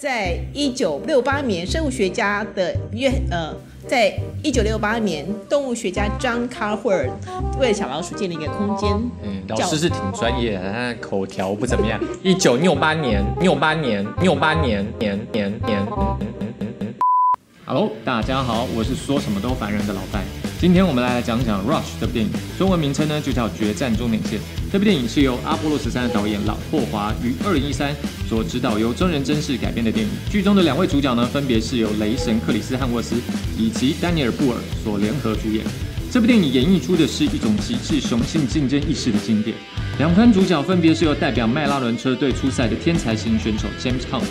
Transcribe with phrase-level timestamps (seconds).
[0.00, 3.54] 在一九六八年，生物学家的约呃，
[3.86, 7.10] 在一九六八年，动物学家 John Carhart
[7.60, 8.90] 为小老鼠建立一个空间。
[9.22, 12.00] 嗯，老师是挺专业的，他口条不怎么样。
[12.22, 15.86] 一九六八年，六八年，六八年，年年年。
[17.66, 20.22] Hello，大家好，我是说什么都烦人的老范。
[20.60, 24.38] 今天我们来来讲讲《Rush》这部电影，中文名称呢就叫《决战终点线》。
[24.70, 27.96] 这部电影是由阿波罗十三的导演老霍华于二零一三
[28.28, 30.12] 所执导，由真人真事改编的电影。
[30.30, 33.16] 剧中的两位主角呢，分别是由雷神克里斯汉沃斯
[33.56, 35.64] 以及丹尼尔布尔所联合主演。
[36.12, 39.56] 这部电影演绎出的是一种极致雄性竞争意识的经典。
[39.96, 44.26] 两番主角分别是由代表迈拉伦车队出赛的天才型选手 James Hunt。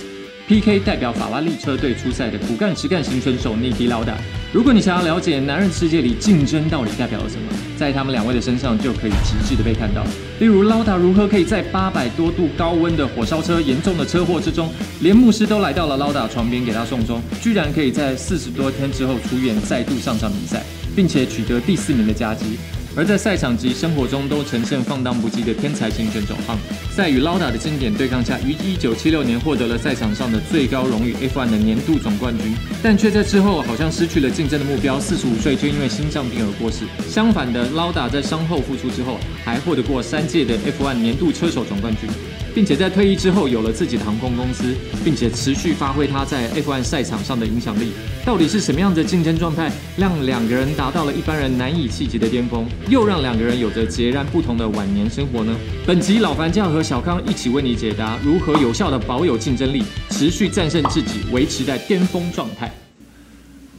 [0.48, 0.80] P.K.
[0.80, 4.16] 代表法拉利车队出赛的骨干实干型选手尼迪劳达。
[4.52, 7.44] 如果你想要了解男人世界里竞争到底代表了什么，
[7.78, 10.04] 在他们两位的身上就可以极致的被看到。
[10.40, 14.68] 例如劳达如何可以在八百多度高温的火烧车严重的车祸之中，
[15.02, 20.64] 连牧师都来到了劳达床边给他送终，居然可以在四十多天之后出院，再度上场比赛，
[20.96, 22.58] 并且取得第四名的佳绩。
[23.00, 26.58] 而在赛场及生活中都呈现放荡不羁的天才型选手 Hunt，
[26.94, 36.80] 在与劳达的经典对抗下，于一九七六年获得了赛场上的最高荣誉 F1 的年度总冠军，但却在之后好像失去了竞争的目标，四十五岁就因为心脏病而过世。
[37.10, 42.10] 相反的，lada 在伤后复出之后，还获得过三届的 F1 年度车手总冠军。
[42.54, 47.92] 并且在退役之后有了自己的航空公司，并且持续发挥他在 F1 赛场上的影响力。
[48.26, 55.56] 到底是什么样的竞争状态，让两个人达到了一般人难以企及的巅峰，又让两个人有着截然不同的晚年生活呢？
[55.86, 62.72] 本集老樊就要和小康一起为你解答如何有效的保有竞争力，持续战胜自己，维持在巅峰状态。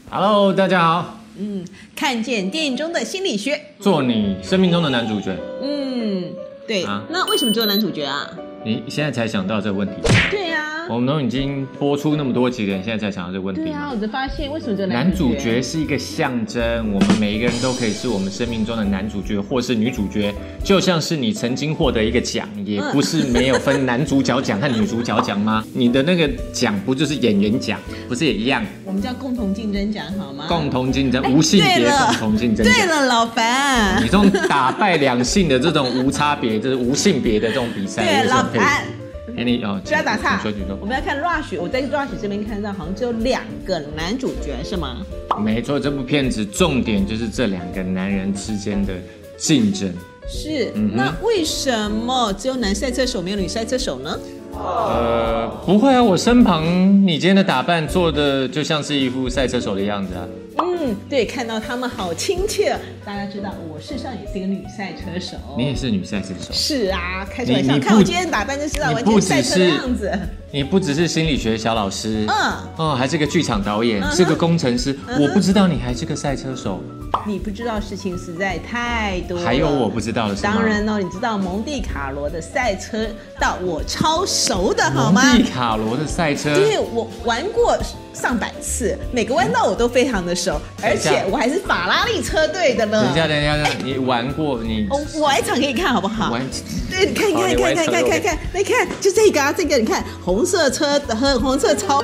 [0.08, 1.20] Hello，大家好。
[1.38, 5.36] 嗯，看见电影中的心理学，做你生命中的男主角。
[5.62, 6.24] 嗯，
[6.66, 6.82] 对。
[6.84, 8.28] 啊，那为什么做男主角啊？
[8.62, 9.94] 你现在才想到这个问题？
[10.30, 13.60] 对呀、我们都已经播出那么多集了，你现在才想到这个问题？
[13.62, 20.34] 对呀、啊，我就发现为什么这个男主角是一个象征，我们每一个人都可以是我们生命中的男主角或是女主角，
[20.64, 25.64] 就像是你曾经获得一个奖，也不是没有分男主角奖和女主角奖吗？
[25.72, 27.78] 你的那个奖不就是演员奖，
[28.08, 28.64] 不是也一样？
[28.84, 30.46] 我们叫共同竞争奖好吗？
[30.50, 32.74] 共同竞争，无性别共同竞争奖。
[32.74, 38.40] 对了，老樊， 你这种打败两性的这种无差别，就是无性别的这种比赛，对老。
[38.58, 38.99] 哎，给
[39.44, 40.42] 你哦，不要打岔。
[40.80, 45.04] 我们要看 Rush，我在 Rush 这边看到好像只有两个男主角，是吗？
[45.38, 48.94] 没错，这部片子重点就是这两个男人之间的
[49.36, 49.92] 竞争。
[50.28, 54.18] 是，嗯、那为什么只有男赛车手没有女赛车手呢？
[54.52, 56.64] 呃，不会啊，我身旁
[57.06, 60.26] 你今天的打扮做的就像是一副赛车手的样子啊。
[60.58, 62.76] 嗯，对，看到他们好亲切。
[63.04, 65.36] 大家知道我事实上也是一个女赛车手。
[65.56, 66.52] 你也是女赛车手？
[66.52, 67.78] 是啊，开玩笑？
[67.78, 70.10] 看我今天打扮就知道完全赛车的样子。
[70.52, 74.94] 你不只是心理学小老师，嗯，哦，还是个剧场导演，是个工程师。
[75.18, 76.82] 我不知道你还是个赛车手。
[77.26, 79.44] 你不知道事情实在太多了。
[79.44, 80.42] 还有我不知道的事。
[80.42, 83.06] 当然哦，你知道蒙地卡罗的赛车
[83.38, 85.22] 道我超熟的，好吗？
[85.22, 87.76] 蒙地卡罗的赛车，因为我玩过
[88.12, 93.02] 上百次，每个弯道我都非常的熟，而且我还是法拉利车队的呢。
[93.02, 94.88] 等一下，等一下，等一下，你玩过你？
[94.90, 96.30] 我玩一场给你看好不好？
[96.30, 96.42] 玩，
[96.90, 102.02] 对，你看，看，看，看，看，看，看，来看，就这个啊，这个你看，红色车的和红色超。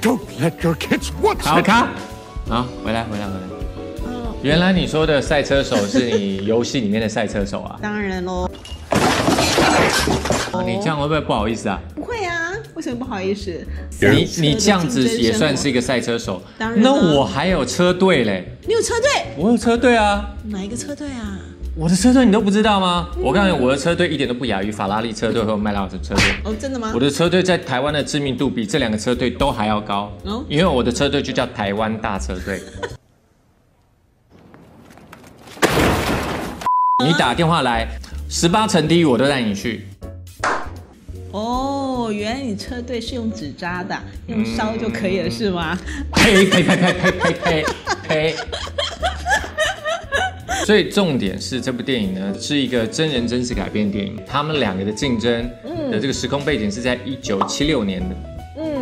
[0.00, 1.42] Don't let your kids watch。
[1.42, 1.62] 好
[2.48, 2.56] 看。
[2.56, 4.12] 好，回来，回来，回来。
[4.12, 7.78] 哦，原来你说的赛车手是你游戏里面的赛车手啊？
[7.82, 8.48] 当然喽。
[10.64, 11.80] 你这样会不会不好意思啊？
[11.94, 13.66] 不会啊，为什么不好意思？
[14.00, 16.42] 你你这样子也算是一个赛车手。
[16.58, 16.82] 当然。
[16.82, 18.56] 那我还有车队嘞。
[18.66, 19.08] 你有车队？
[19.36, 20.30] 我有车队啊。
[20.44, 21.38] 哪一个车队啊？
[21.74, 23.08] 我的车队你都不知道吗？
[23.16, 26.24] 我告诉你，我的车队一点都不亚于法拉利车队和迈拉尔的车队。
[26.44, 26.92] 哦，真的吗？
[26.94, 30.12] 我的车队在台湾的知名度比这两个车队都还要高。
[30.24, 32.60] 嗯，因为我的车队就叫台湾大车队。
[37.02, 37.88] 你打电话来，
[38.28, 39.86] 十八层地狱我都带你去。
[41.30, 45.78] 哦，原来你车队是用纸扎的，用烧就可以了是吗？
[46.16, 47.64] 呸呸呸呸呸呸呸
[48.06, 48.36] 呸！
[50.66, 54.16] 所以重点是这部电影呢，是一个真人真事改编电影。
[54.26, 55.50] 他们两个的竞争
[55.90, 58.14] 的这个时空背景是在一九七六年的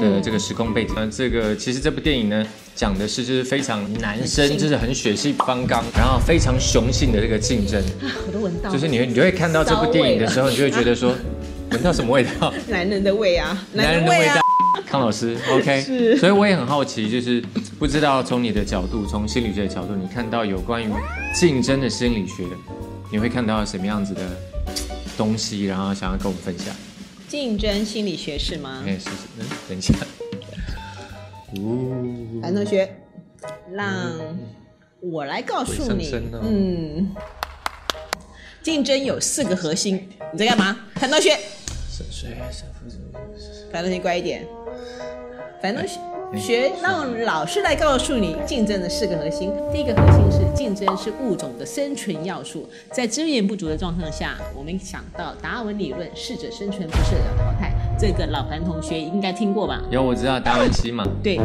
[0.00, 0.94] 的这个时空背景。
[0.96, 7.82] 嗯，这个其实这部电影呢，讲的是就是非常男生，就是很血气方刚，然后非常雄性的这个竞争。
[8.26, 8.70] 我都闻到。
[8.70, 11.14] 就是你你就会看到这部电影的时候，你就会觉得说，
[11.72, 12.52] 闻到什么味道？
[12.68, 14.40] 男人的味啊，男人的味道。
[14.86, 17.40] 康老师，OK，是，所以我也很好奇，就是
[17.80, 20.92] 不知道从你的角度，从心理学的角度，你看到有关于
[21.34, 22.44] 竞争的心理学，
[23.10, 24.20] 你会看到什么样子的
[25.16, 26.76] 东西，然后想要跟我们分享？
[27.26, 28.84] 竞争心理学是吗？
[28.86, 29.94] 哎，是是，嗯，等一下。
[31.54, 32.94] 哦，樊同学，
[33.72, 34.12] 让
[35.00, 36.12] 我来告诉你，
[36.42, 37.16] 嗯，
[38.62, 40.06] 竞争有四个核心。
[40.34, 40.76] 你在干嘛？
[40.96, 41.34] 樊同学。
[43.72, 44.46] 樊同学乖一点。
[45.62, 45.98] 樊同学，
[46.80, 49.52] 让老师来告诉你竞争的四个核心。
[49.72, 57.74] 第一个核心是竞争是物种的生存要素，在资源不足的状况下，我们想到达尔文理论，适者生存，不适者淘汰。
[57.98, 59.82] 这个老樊同学应该听过吧？
[59.90, 61.04] 有，我知道达文西嘛。
[61.22, 61.38] 对。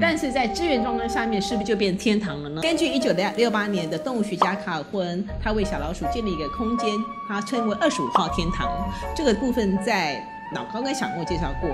[0.00, 2.60] 但是在资源状态下面，是不是就变天堂了呢？
[2.62, 6.88] 根据一九六八年的动物学家卡尔霍恩，他为小老鼠建立一个空间，
[7.28, 8.68] 他称为二十五号天堂。
[9.14, 10.20] 这个部分在
[10.54, 11.70] 老高跟小莫介绍过。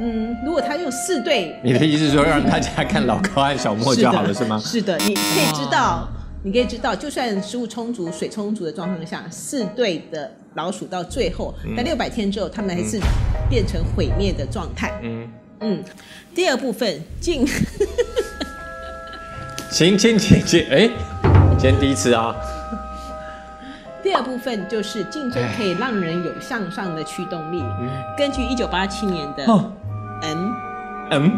[0.00, 4.58] 嗯，如果他用四对，你的意思是说让大家看老高和小莫就好了，是吗？
[4.62, 6.08] 是的，你可以知道。
[6.44, 13.00] 你可以知道，就算食物充足、水充足的状况下，四对的老鼠到最后，在六百天之后，它们还是
[13.48, 14.92] 变成毁灭的状态。
[15.02, 15.28] 嗯嗯。
[16.34, 17.46] 第二部分 进，
[19.70, 20.90] 行行行行，哎，
[21.58, 22.34] 今天第一次啊。
[24.02, 27.62] 第二部分就是竞争可以让人有向上的驱动力。
[28.18, 29.46] 根据一九八七年的
[30.22, 30.52] M。
[31.10, 31.30] 嗯，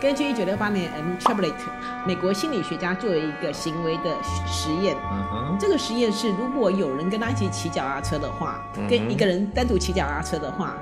[0.00, 1.16] 根据一九六八年 M.
[1.20, 1.52] Chevrolet
[2.04, 4.10] 美国心理学家做了一个行为的
[4.46, 4.96] 实验。
[4.96, 5.56] Uh.
[5.60, 8.88] 这个实验是，如果有人跟他一起骑脚踏车的话，uh.
[8.90, 10.74] 跟一个人单独骑脚踏车的话，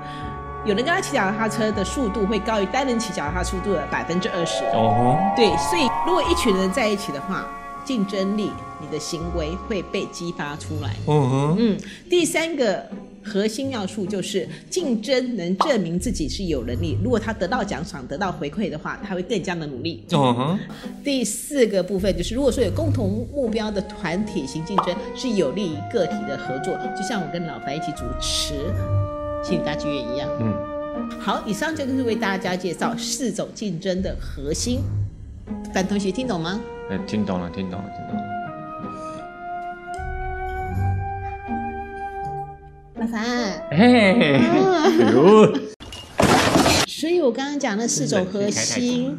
[0.63, 4.63] 有人跟他骑脚踏车的速度会高于单人骑脚踏车速度的百分之二十。
[4.73, 5.35] 哦、uh，huh.
[5.35, 7.47] 对，所以如果一群人在一起的话，
[7.83, 10.89] 竞争力，你的行为会被激发出来。
[11.07, 11.55] Uh huh.
[11.57, 11.77] 嗯，
[12.09, 12.85] 第三个。
[13.23, 16.97] 核心要素就是竞争能证明自己是有能力。
[17.03, 20.03] 如果他得到奖赏、得到回馈的话，他会更加的努力。
[20.09, 20.57] Uh huh.
[21.03, 26.73] 第四个部分就是，如果说有共同目标的团体型竞争，是有利于个体的合作。
[26.97, 28.55] 就像我跟老白一起主持
[29.43, 30.29] 心理大剧院一样。
[30.39, 30.53] 嗯，
[31.19, 34.81] 好，以上就是为大家介绍四种竞争的核心。
[35.73, 36.59] 范同学听懂吗？
[36.89, 38.21] 哎听懂了，听懂了，听懂了。
[42.95, 43.23] 老樊，
[43.71, 44.41] 嘿嘿嘿，
[46.87, 49.17] 所以我刚刚讲的四种核心。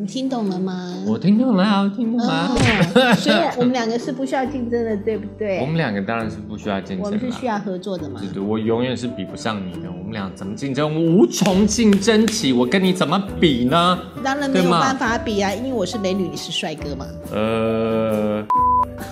[0.00, 0.94] 你听懂了吗？
[1.08, 2.48] 我听懂了，我听懂了。
[2.48, 5.58] 哦、所以我们两个是不需要竞争的，对不对？
[5.58, 7.04] 我们两个当然是不需要竞争。
[7.04, 8.20] 我们是需要合作的嘛？
[8.20, 9.88] 对对，我永远是比不上你的。
[9.90, 10.94] 我们俩怎么竞争？
[10.94, 12.52] 无从竞争起。
[12.52, 13.98] 我跟你怎么比呢？
[14.22, 17.04] 当然没有办法比啊，因为我是美女，你是帅哥嘛。
[17.32, 18.44] 呃，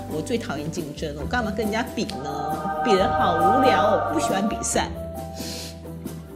[0.09, 2.31] 我最讨厌竞争了，我干嘛跟人家比呢？
[2.85, 4.89] 比人好无聊，我不喜欢比赛。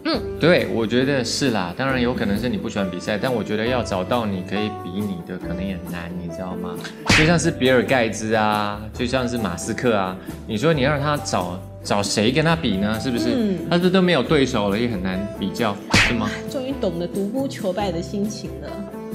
[0.05, 1.75] 嗯，对，我觉得是啦。
[1.77, 6.75] 当然有可能是你不喜欢比赛，但我觉得要找到你可以比你的，可能也难，你知道吗？
[7.19, 10.17] 就像是比尔盖茨啊，就像是马斯克啊，
[10.47, 12.99] 你说你让他找找谁跟他比呢？
[12.99, 13.27] 是不是？
[13.35, 15.77] 嗯，他这都没有对手了，也很难比较，
[16.09, 16.31] 是吗？
[16.51, 18.69] 终于懂得独孤求败的心情了。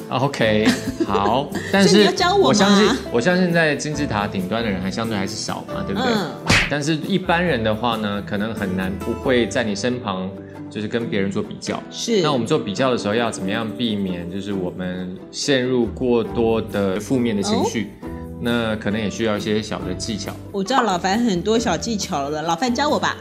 [0.09, 0.67] OK，
[1.07, 2.07] 好，但是
[2.39, 6.11] 我相信，我相信在金字塔顶端的人还相对还是少嘛，对不对？
[6.13, 6.29] 嗯，
[6.69, 10.29] 但是一般人的话呢，可能很难不会在你身旁。
[10.75, 12.21] 就是跟别人做比较，是。
[12.21, 17.87] 那我们做比较的时候要怎么样避免，就是我们陷入过多的负面的情绪？
[18.01, 18.09] 哦、
[18.41, 20.33] 那可能也需要一些小的技巧。
[20.51, 23.15] 我知道老樊很多小技巧了，老樊教我吧。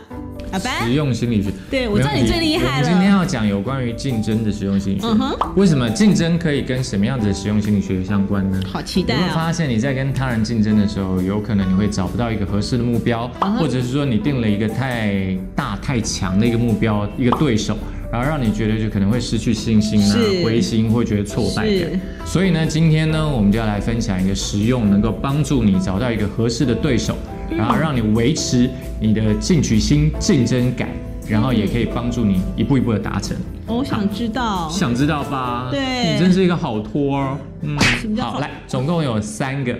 [0.58, 2.88] 实用心理学，对，我知道你最厉害了。
[2.88, 5.06] 今天要讲有关于竞争的实用心理学。
[5.06, 5.36] 嗯。
[5.56, 8.60] 为什么竞争可以跟什么样子的实用心理学相关呢？
[8.70, 9.18] 好期待啊！
[9.18, 17.76] 你会发现你在跟他人竞争的时候，有可能你会找不到一个合适的目标，或者是说你定了一个太大太强的一个目标，一个对手，
[18.14, 22.00] 然后让你觉得就可能会失去信心啊，灰心，会觉得挫败感。
[22.24, 27.18] 所以呢，今天呢，我们就要来分享一个实用，能够帮助你找到一个合适的对手。
[27.50, 30.88] 然后让你维持你的进取心、竞争感，
[31.28, 33.36] 然后也可以帮助你一步一步的达成。
[33.66, 35.66] 我想知道，想知道吧？
[35.72, 37.36] 对，你真是一个好托儿。
[37.62, 37.76] 嗯，
[38.16, 39.78] 好，来，总共有三个，有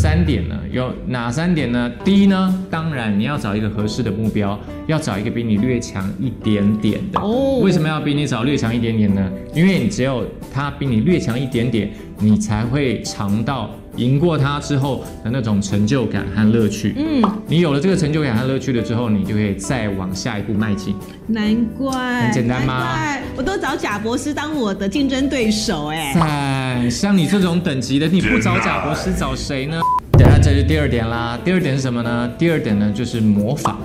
[0.00, 0.56] 三点呢。
[0.70, 1.90] 有哪三点呢？
[2.04, 7.18] 第一呢，当然你要找一个合适的目标，要找一个比你略强一点点的。
[7.18, 9.28] 哦，为什么要比你找略强一点点呢？
[9.52, 10.24] 因为你只有
[10.54, 11.90] 他比你略强一点点，
[12.20, 13.70] 你才会尝到。
[13.98, 20.94] 赢过他之后的那种成就感和乐趣，嗯，你有了这个成就感和乐趣了之后，你就可以再往下一步迈进。
[21.26, 23.18] 难怪，很简单吗？
[23.36, 29.80] 我都找贾博士当我的竞争对手，哎，哎，像你这种等级的，你不找贾博士找谁呢？
[30.12, 31.38] 等下这是第二点啦。
[31.44, 32.30] 第二点是什么呢？
[32.38, 33.78] 第二点呢就是模仿。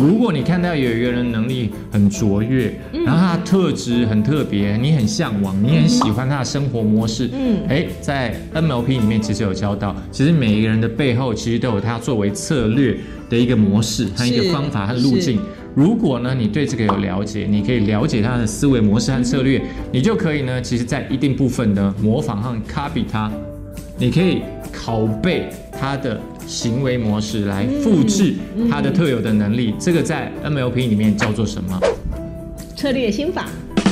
[0.00, 12.96] 哦如果你看到有一个人能力很卓越，嗯、然后他的特质很特别，你很向往，你很喜欢他的生活模式，嗯，哎，在 NLP 里面其实有教到，其实每一个人的背后其实都有他作为策略
[13.28, 15.38] 的一个模式和一个方法和路径。
[15.74, 19.60] 如果呢，你对这个有了解，你可以了解他的思维模式和策略，
[19.92, 23.30] 你就可以呢，其实在一定部分的模仿和 copy 他，
[23.98, 24.42] 你可以
[24.74, 28.34] 拷贝他的行为模式来复制
[28.68, 29.72] 它的特有的能力。
[29.78, 31.80] 这个在 NLP 里面叫做什么？
[32.76, 33.46] 策略心法。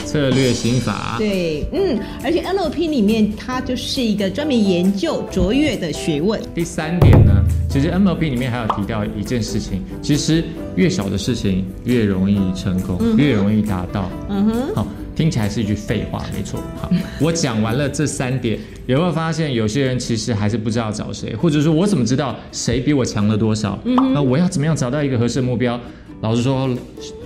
[0.05, 1.17] 策略心法。
[1.19, 6.41] 对，嗯，而且 NLP 里面它就是一个专门研究卓越的学问。
[6.53, 7.33] 第三点呢？
[7.71, 10.43] 其实 NLP 里面还有提到一件事情，其实
[10.75, 14.11] 越小的事情越容易成功，嗯、越容易达到。
[14.31, 16.59] 嗯哼，好，听起来是一句废话，没错。
[16.81, 23.79] 好，我讲完了这三点，有没有发现有些人其实还是不知道找谁，或者说我怎么知道谁比我强了多少？
[23.85, 25.79] 嗯，那我要怎么样找到一个合适的目标？
[26.23, 26.67] 老实说，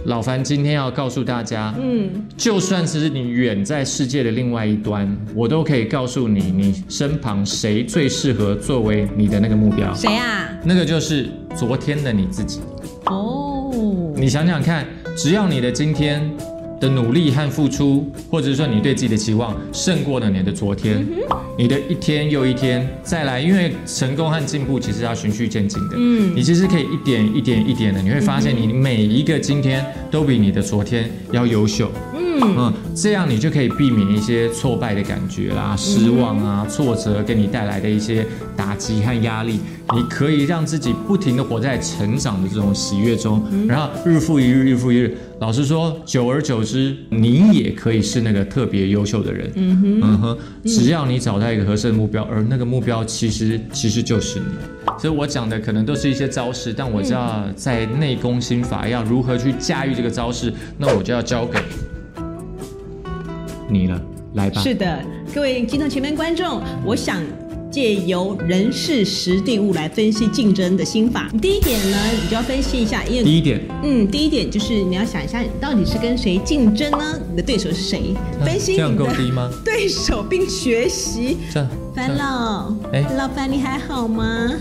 [0.06, 9.94] 老樊今天要告诉大家，嗯，就算是你远在世界的另外一端，我都可以告诉你，你身旁谁最适合作为你的那个目标？
[9.94, 10.48] 谁啊？
[10.64, 12.58] 那个就是昨天的你自己。
[13.06, 13.72] 哦，
[14.16, 14.84] 你想想看，
[15.16, 16.28] 只要你的今天
[16.82, 25.94] 的努力和付出，或者说你对自己的期望胜过了你的昨天，嗯、你的一天又一天再来，因为成功和进步其实要循序渐进的。
[25.96, 31.88] 嗯，你其实可以一点一点一点的，你会发现你每一个今天都比你的昨天要优秀。
[32.16, 39.60] 嗯，嗯，这样你就可以避免一些挫败的感觉啦、失望啊、挫折给你带来的一些打击和压力。
[39.94, 45.14] 你可以让自己不停的活在成长的这种喜悦中，然后日复一日，日复一日。
[45.38, 49.50] 老实说，久而久之，你也可以是那个特别优秀的人。
[49.56, 54.46] 嗯哼，嗯哼，只要你找到一个合适的目标，而那个目标其实其实就是你。
[54.98, 61.58] 所以我讲的可能都是一些招式，但我知道在内功心法要如何去驾驭这个招式，那我就要交给
[63.72, 64.00] 你了。
[64.34, 64.60] 来吧。
[64.60, 67.22] 是的，各位镜头前面观众，我想。
[67.72, 71.30] 借由人事实地物来分析竞争的心法。
[71.40, 77.18] 第一点呢，你就要分析一下，因为第一点，嗯，第一点就是你要想一下，你到底是跟谁竞争呢？
[77.30, 78.14] 你的对手是谁？
[78.44, 81.38] 分析你的 对手并学习。
[81.50, 84.52] 这样，樊老，哎，老板你还好吗？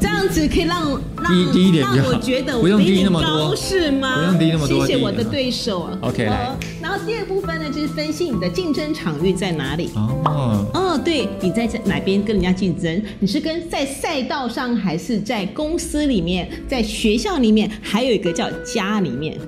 [0.00, 0.82] 这样子可以让
[1.22, 1.32] 让
[1.80, 4.16] 让我觉得我比你高是吗？
[4.16, 4.86] 不用低那么多。
[4.86, 5.98] 谢谢我的对手啊。
[6.02, 6.56] OK，来。
[6.80, 9.90] 然后第二部分呢，就是分析你的竞争场域在哪里。
[9.94, 10.66] 哦。
[10.74, 13.02] 哦，对，你在哪边跟人家竞争？
[13.20, 19.38] 你是跟在赛道上，还是在公司里面，在学校里面，还有一个叫家里面，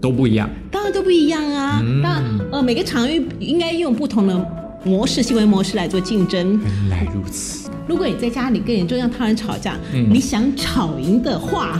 [0.00, 0.48] 都不一样。
[0.70, 1.80] 当然都不一样啊。
[1.82, 2.02] 嗯。
[2.02, 4.46] 当然，呃，每个场域应该用不同的
[4.84, 6.60] 模式、行为模式来做竞争。
[6.62, 7.63] 原来如此。
[7.86, 11.78] 如果你在家里跟你中央他人吵架，嗯、你想吵赢的话，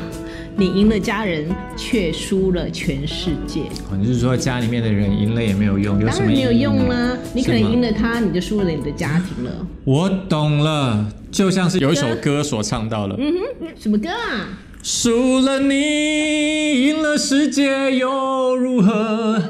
[0.56, 3.62] 你赢了家人，却输了全世界。
[3.90, 5.98] 哦，你是说家里面的人赢了也没有用？
[6.00, 9.66] 有什么当然没有用啦，你可能赢了他，你就输了你的家庭了。
[9.84, 13.16] 我懂了，就像是有一首歌所唱到了。
[13.18, 14.60] 嗯哼，什么歌啊？
[14.82, 19.42] 输了你，赢了世界又如何？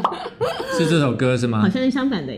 [0.78, 1.58] 是这首歌是吗？
[1.62, 2.32] 好像是相反的。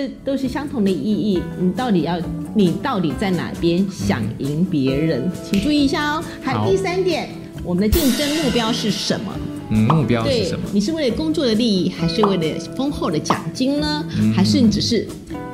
[0.00, 1.42] 这都是相同的意义。
[1.58, 2.20] 你到底要，
[2.54, 5.28] 你到底在哪边想赢别人？
[5.42, 6.24] 请注意一下哦。
[6.40, 7.30] 还有第三点，
[7.64, 9.34] 我们的竞争目标是什么？
[9.70, 10.64] 嗯，目标是什么？
[10.72, 14.04] 你是为了工作的利益，还是为了丰厚的奖金呢？
[14.18, 15.06] 嗯、还是你只是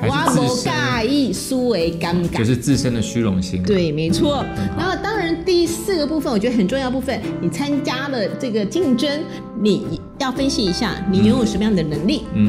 [0.07, 0.71] 哇不介
[1.07, 2.37] 意输为尴尬？
[2.37, 3.61] 就是自身的虚荣心。
[3.63, 4.45] 对，没错。
[4.57, 9.21] 嗯、然后，当然第四个部分，我觉得很重要部分，你参加了这个竞争，
[9.61, 12.23] 你要分析一下你拥有什么样的能力。
[12.33, 12.45] 嗯。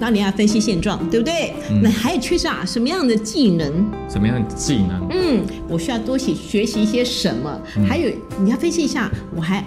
[0.00, 1.52] 然后你要分析现状，对不对？
[1.70, 1.80] 嗯。
[1.82, 3.66] 那还有缺少什么样的技能？
[4.08, 5.06] 什么样的技能？
[5.10, 7.60] 嗯，我需要多学学习一些什么？
[7.76, 8.10] 嗯、还有
[8.42, 9.64] 你要分析一下，我还。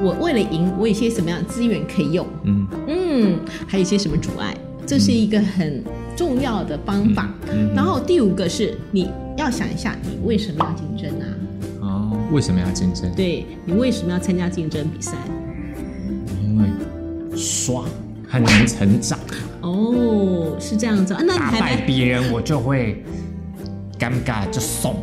[0.00, 2.26] 我为了赢，我有些什么样的资源可以用？
[2.44, 4.56] 嗯嗯，还有一些什么阻碍？
[4.86, 5.82] 这是一个很
[6.16, 7.28] 重要的方法。
[7.50, 11.26] 嗯嗯、然后第五个是你要想一下，你为什么要竞争啊？
[11.80, 13.10] 哦，为什么要竞争？
[13.14, 15.16] 对，你为什么要参加竞争比赛？
[16.42, 17.84] 因为爽，
[18.28, 19.18] 很难成长。
[19.62, 21.20] 哦，是这样子啊？
[21.26, 23.04] 那你打败别人，我就会
[23.98, 24.96] 尴尬就怂。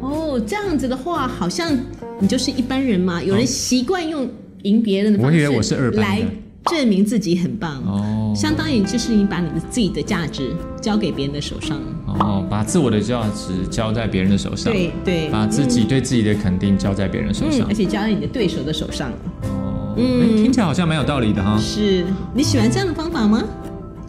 [0.00, 1.78] 哦，这样子的话，好像。
[2.22, 4.30] 你就是一般人嘛，有人习惯用
[4.62, 6.22] 赢别人的方式来
[6.66, 11.76] 证明自己很棒，哦，相当于就是你把你的自己的价值交给别人的手上，
[12.06, 19.10] 哦，把自我的价值交在别人的手上，对对，把自己对自己的肯定交在别人的手上，而且交在你的对手的手上，
[19.42, 22.04] 哦，嗯，听起来好像蛮有道理的哈，是。
[22.32, 23.42] 你喜欢这样的方法吗？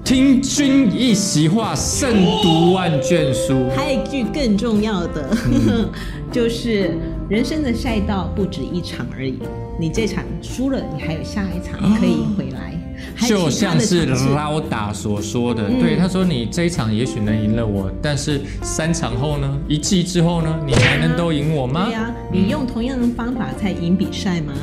[0.03, 3.67] 听君一席话，胜读万卷书。
[3.75, 5.89] 还有一句更重要的，嗯、
[6.31, 6.95] 就是。
[7.33, 9.39] 人生的赛道不止一场而已，
[9.79, 12.79] 你这场输了，你还有下一场可以回来。
[13.19, 21.85] 哦、就像是老大所说的，嗯、对，他说你这一场也许能赢了我，但是三场后呢，一季之后呢，你还能都赢我吗？
[21.85, 24.53] 对呀、啊，你用同样的方法才赢比赛吗？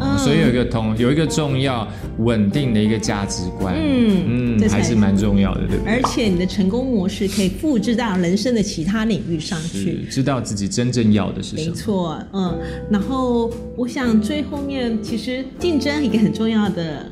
[0.00, 1.86] 嗯、所以有一个同有一个重要
[2.18, 5.92] 稳定的一个价值观，嗯嗯，还是蛮重要的，对不对？
[5.92, 11.70] 而且你的成功模式可以复制到人生的其他领域上去，知道自己真正要的是什么。
[11.70, 12.58] 没错，嗯。
[12.90, 17.06] 然后我想最后面其实竞争一个很重要的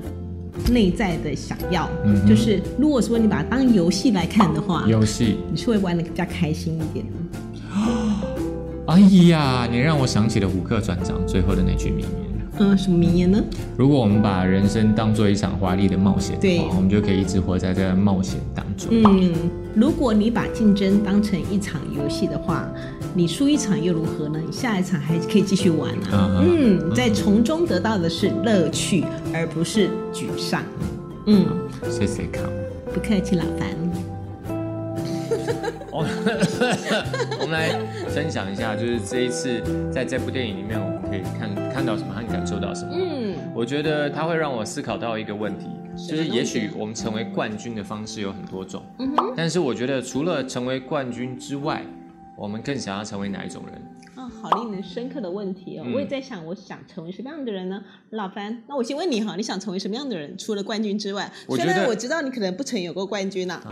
[0.71, 7.13] 内在的想要，嗯、就是如果说你把它当游戏来看的话，游戏你是会玩的更加开心一点的。
[8.87, 12.26] 哎呀，你让我想起了虎克船长最后的那句名言。
[12.59, 13.43] 嗯，什么名言呢？
[13.77, 18.89] 如果我们把人生当做一场华丽的冒险，的话，我们就可以一直活在这个冒险当中。
[18.91, 19.33] 嗯，
[19.75, 22.67] 如果你把竞争当成一场游戏的话，
[23.15, 24.39] 你输一场又如何呢？
[24.45, 26.17] 你下一场还可以继续玩啊。
[26.17, 30.63] 啊嗯，在从中得到的是乐趣，而不是沮丧。
[31.27, 31.47] 嗯，
[31.91, 32.45] 谢谢康，
[32.93, 33.69] 不客气，老樊。
[35.99, 37.71] 我们来
[38.09, 42.91] 分享一下，就是这一次在这部电影里面，我们可以看看到什么，和你感受到什么。
[42.93, 45.67] 嗯，我觉得它会让我思考到一个问题，
[45.97, 48.83] 就是也许我们成为冠军的方式有很多种。
[48.99, 49.33] 嗯哼。
[49.37, 51.83] 但是我觉得除了成为冠军之外，
[52.37, 53.81] 我们更想要成为哪一种人？
[54.17, 55.85] 啊、哦，好令人深刻的问题哦！
[55.87, 57.83] 嗯、我也在想，我想成为什么样的人呢？
[58.11, 60.37] 老樊，那我先问你哈，你想成为什么样的人？
[60.39, 63.69] 除了冠军之外，虽然我知道你可能不曾有过冠军呐、啊。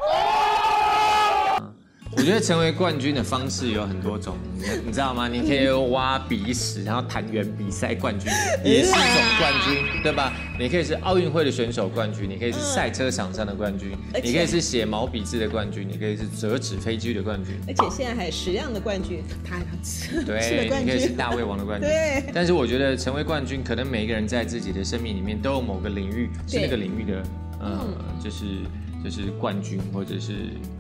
[2.17, 5.27] 我觉得成为冠军的方式有很多种，你你知道吗？
[5.27, 8.31] 你可以挖鼻屎，然后弹圆比赛冠军
[8.65, 10.33] 也是一种冠军，对吧？
[10.59, 13.91] 你可以是奥运会的选手冠军，你可以是赛车场上的冠军，
[14.23, 19.57] 你可以是写毛笔字的冠军，你可以是折纸飞机的冠军，而且现在还有食量的冠军，他
[20.25, 21.89] 对，你可以是大胃王的冠军。
[21.89, 22.25] 对。
[22.33, 27.23] 但是我觉得成为冠军，可能每一个人在自己的生命里面都有某个领域是那个领域的，
[27.61, 27.81] 呃，
[28.23, 28.45] 就是
[29.11, 30.33] 就是冠军或者是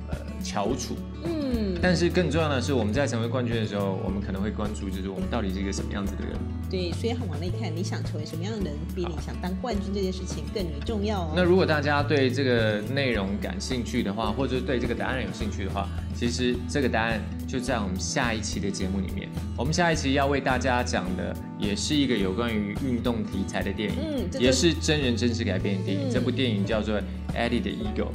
[0.08, 0.16] 呃。
[0.44, 6.36] 翘楚，嗯，但是更重要的是，我们在成为冠军的时候，我们可能会关注，就是我们到底是一个什么样子的人。
[6.70, 11.32] 对，所以往内看，你想成为什么样的人，比你想当冠军这件事情更为重要哦。
[11.36, 19.28] 那如果大家对这个内容感兴趣的话，或者对这个答案有兴趣的话，其实这个答案就在我们下一期的节目里面。
[19.56, 23.96] 我们下一期要为大家讲的，也是一个有关于运动题材的电影，
[24.32, 26.08] 嗯，也是真人真事改编的电影。
[26.08, 26.98] 嗯、这部电影叫做
[27.36, 28.08] 《Eddie the Eagle》。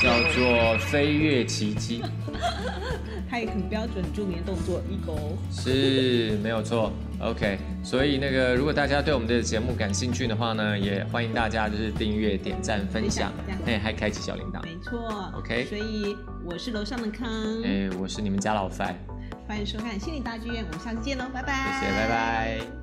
[0.00, 2.02] 叫做飞跃奇迹，
[3.28, 6.92] 它也很标准著名的动作一勾，是没有错。
[7.20, 13.32] OK，所以那个如果大家对我们的节目感兴趣的话呢，也欢迎大家就是订阅、点赞、分享，
[13.66, 14.62] 哎，还开启小铃铛。
[14.62, 15.64] 没错，OK。
[15.66, 17.28] 所以我是楼上的康，
[17.64, 18.96] 哎，我是你们家老范，
[19.46, 21.80] 欢迎收看心理大剧院，我们下次见喽，拜拜。
[21.80, 22.81] 谢谢，拜拜。